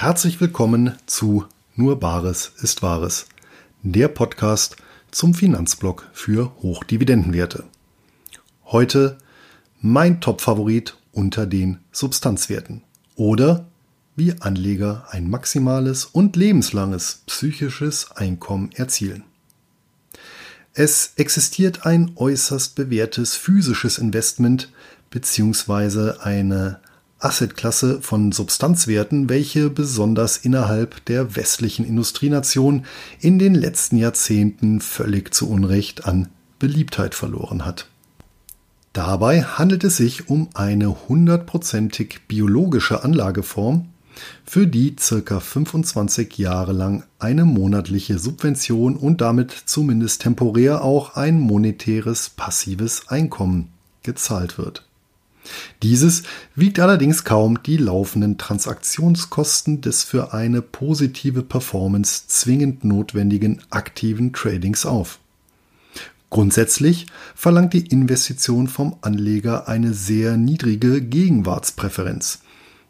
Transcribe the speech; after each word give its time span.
Herzlich 0.00 0.40
willkommen 0.40 0.94
zu 1.06 1.46
Nur 1.74 1.98
Bares 1.98 2.52
ist 2.62 2.82
Wahres, 2.82 3.26
der 3.82 4.06
Podcast 4.06 4.76
zum 5.10 5.34
Finanzblock 5.34 6.08
für 6.12 6.52
Hochdividendenwerte. 6.62 7.64
Heute 8.66 9.18
mein 9.80 10.20
Top-Favorit 10.20 10.96
unter 11.10 11.46
den 11.46 11.80
Substanzwerten 11.90 12.84
oder 13.16 13.66
wie 14.14 14.40
Anleger 14.40 15.08
ein 15.10 15.28
maximales 15.28 16.04
und 16.04 16.36
lebenslanges 16.36 17.22
psychisches 17.26 18.12
Einkommen 18.12 18.70
erzielen. 18.76 19.24
Es 20.74 21.14
existiert 21.16 21.86
ein 21.86 22.12
äußerst 22.14 22.76
bewährtes 22.76 23.34
physisches 23.34 23.98
Investment 23.98 24.70
bzw. 25.10 26.20
eine 26.20 26.78
Assetklasse 27.18 28.00
von 28.00 28.32
Substanzwerten, 28.32 29.28
welche 29.28 29.70
besonders 29.70 30.36
innerhalb 30.36 31.04
der 31.06 31.36
westlichen 31.36 31.84
Industrienation 31.84 32.84
in 33.20 33.38
den 33.38 33.54
letzten 33.54 33.96
Jahrzehnten 33.96 34.80
völlig 34.80 35.34
zu 35.34 35.50
Unrecht 35.50 36.04
an 36.04 36.28
Beliebtheit 36.58 37.14
verloren 37.14 37.64
hat. 37.64 37.88
Dabei 38.92 39.42
handelt 39.42 39.84
es 39.84 39.96
sich 39.96 40.28
um 40.28 40.48
eine 40.54 41.08
hundertprozentig 41.08 42.20
biologische 42.26 43.04
Anlageform, 43.04 43.88
für 44.44 44.66
die 44.66 44.96
circa 44.98 45.38
25 45.38 46.38
Jahre 46.38 46.72
lang 46.72 47.04
eine 47.18 47.44
monatliche 47.44 48.18
Subvention 48.18 48.96
und 48.96 49.20
damit 49.20 49.52
zumindest 49.52 50.22
temporär 50.22 50.82
auch 50.82 51.14
ein 51.14 51.38
monetäres 51.38 52.30
passives 52.30 53.08
Einkommen 53.08 53.68
gezahlt 54.02 54.58
wird. 54.58 54.87
Dieses 55.82 56.22
wiegt 56.54 56.80
allerdings 56.80 57.24
kaum 57.24 57.62
die 57.62 57.76
laufenden 57.76 58.38
Transaktionskosten 58.38 59.80
des 59.80 60.04
für 60.04 60.32
eine 60.32 60.62
positive 60.62 61.42
Performance 61.42 62.26
zwingend 62.28 62.84
notwendigen 62.84 63.62
aktiven 63.70 64.32
Tradings 64.32 64.86
auf. 64.86 65.18
Grundsätzlich 66.30 67.06
verlangt 67.34 67.72
die 67.72 67.86
Investition 67.86 68.68
vom 68.68 68.96
Anleger 69.00 69.66
eine 69.66 69.94
sehr 69.94 70.36
niedrige 70.36 71.00
Gegenwartspräferenz, 71.00 72.40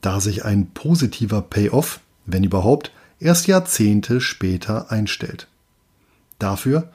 da 0.00 0.20
sich 0.20 0.44
ein 0.44 0.70
positiver 0.70 1.42
Payoff, 1.42 2.00
wenn 2.26 2.42
überhaupt, 2.42 2.92
erst 3.20 3.46
Jahrzehnte 3.46 4.20
später 4.20 4.90
einstellt. 4.90 5.46
Dafür 6.38 6.90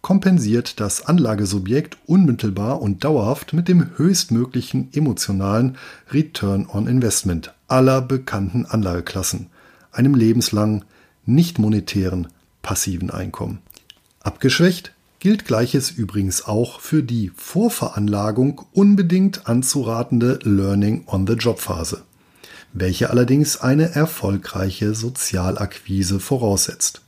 kompensiert 0.00 0.80
das 0.80 1.06
Anlagesubjekt 1.06 1.98
unmittelbar 2.06 2.80
und 2.80 3.04
dauerhaft 3.04 3.52
mit 3.52 3.68
dem 3.68 3.96
höchstmöglichen 3.96 4.88
emotionalen 4.92 5.76
Return 6.10 6.66
on 6.66 6.86
Investment 6.86 7.52
aller 7.68 8.00
bekannten 8.00 8.66
Anlageklassen, 8.66 9.46
einem 9.92 10.14
lebenslangen, 10.14 10.84
nicht 11.26 11.58
monetären, 11.58 12.28
passiven 12.62 13.10
Einkommen. 13.10 13.58
Abgeschwächt 14.20 14.92
gilt 15.20 15.44
gleiches 15.44 15.90
übrigens 15.90 16.44
auch 16.46 16.80
für 16.80 17.02
die 17.02 17.30
Vorveranlagung 17.36 18.62
unbedingt 18.72 19.46
anzuratende 19.46 20.38
Learning 20.42 21.04
on 21.06 21.26
the 21.26 21.34
Job 21.34 21.60
Phase, 21.60 22.02
welche 22.72 23.10
allerdings 23.10 23.58
eine 23.60 23.94
erfolgreiche 23.94 24.94
Sozialakquise 24.94 26.20
voraussetzt. 26.20 27.02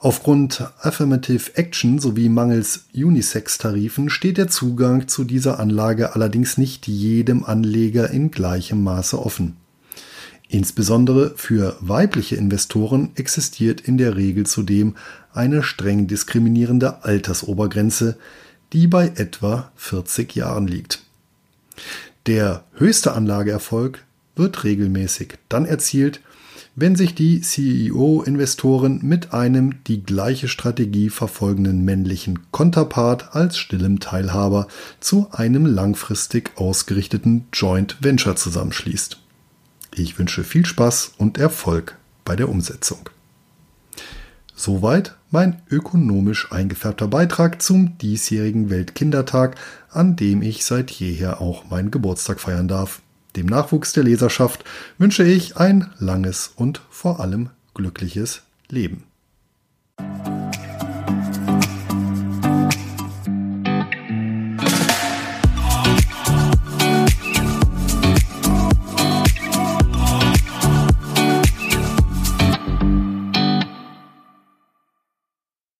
Aufgrund 0.00 0.62
Affirmative 0.80 1.56
Action 1.56 1.98
sowie 1.98 2.28
mangels 2.28 2.84
Unisex-Tarifen 2.94 4.10
steht 4.10 4.38
der 4.38 4.46
Zugang 4.46 5.08
zu 5.08 5.24
dieser 5.24 5.58
Anlage 5.58 6.14
allerdings 6.14 6.56
nicht 6.56 6.86
jedem 6.86 7.44
Anleger 7.44 8.08
in 8.10 8.30
gleichem 8.30 8.84
Maße 8.84 9.18
offen. 9.18 9.56
Insbesondere 10.48 11.34
für 11.36 11.76
weibliche 11.80 12.36
Investoren 12.36 13.10
existiert 13.16 13.80
in 13.80 13.98
der 13.98 14.16
Regel 14.16 14.46
zudem 14.46 14.94
eine 15.32 15.64
streng 15.64 16.06
diskriminierende 16.06 17.02
Altersobergrenze, 17.02 18.16
die 18.72 18.86
bei 18.86 19.08
etwa 19.16 19.72
40 19.74 20.36
Jahren 20.36 20.68
liegt. 20.68 21.02
Der 22.26 22.64
höchste 22.74 23.14
Anlageerfolg 23.14 24.04
wird 24.36 24.62
regelmäßig 24.62 25.34
dann 25.48 25.66
erzielt, 25.66 26.20
wenn 26.80 26.94
sich 26.94 27.14
die 27.16 27.40
CEO-Investoren 27.40 29.00
mit 29.02 29.32
einem 29.34 29.82
die 29.84 30.04
gleiche 30.04 30.46
Strategie 30.46 31.10
verfolgenden 31.10 31.84
männlichen 31.84 32.52
Konterpart 32.52 33.34
als 33.34 33.58
stillem 33.58 33.98
Teilhaber 33.98 34.68
zu 35.00 35.28
einem 35.32 35.66
langfristig 35.66 36.52
ausgerichteten 36.56 37.46
Joint 37.52 37.96
Venture 38.00 38.36
zusammenschließt. 38.36 39.18
Ich 39.96 40.20
wünsche 40.20 40.44
viel 40.44 40.64
Spaß 40.64 41.14
und 41.18 41.36
Erfolg 41.36 41.96
bei 42.24 42.36
der 42.36 42.48
Umsetzung. 42.48 43.10
Soweit 44.54 45.16
mein 45.32 45.62
ökonomisch 45.70 46.52
eingefärbter 46.52 47.08
Beitrag 47.08 47.60
zum 47.60 47.98
diesjährigen 47.98 48.70
Weltkindertag, 48.70 49.56
an 49.90 50.14
dem 50.14 50.42
ich 50.42 50.64
seit 50.64 50.92
jeher 50.92 51.40
auch 51.40 51.70
meinen 51.70 51.90
Geburtstag 51.90 52.38
feiern 52.38 52.68
darf. 52.68 53.02
Dem 53.38 53.46
Nachwuchs 53.46 53.92
der 53.92 54.02
Leserschaft 54.02 54.64
wünsche 54.98 55.22
ich 55.22 55.58
ein 55.58 55.92
langes 56.00 56.50
und 56.56 56.82
vor 56.90 57.20
allem 57.20 57.50
glückliches 57.72 58.42
Leben. 58.68 59.04